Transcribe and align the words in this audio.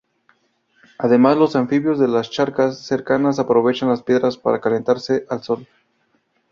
Además, 0.97 1.37
los 1.37 1.55
anfibios 1.55 1.99
de 1.99 2.07
las 2.07 2.31
charcas 2.31 2.79
cercanas 2.79 3.37
aprovechan 3.37 3.89
las 3.89 4.01
piedras 4.01 4.35
para 4.35 4.59
calentarse 4.59 5.27
al 5.29 5.43
sol. 5.43 5.67